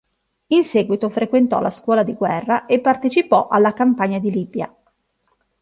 [0.47, 4.75] In seguito frequentò la scuola di guerra e partecipò alla campagna di Libia.